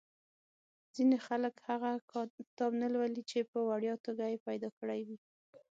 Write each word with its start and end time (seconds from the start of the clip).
ځینې 0.95 1.17
خلک 1.27 1.55
هغه 1.69 1.91
کتاب 2.39 2.71
نه 2.83 2.87
لولي 2.93 3.21
چې 3.29 3.39
په 3.51 3.59
وړیا 3.69 3.93
توګه 4.05 4.23
یې 4.31 4.43
پیدا 4.47 4.69
کړی 4.79 5.01
وي. 5.07 5.17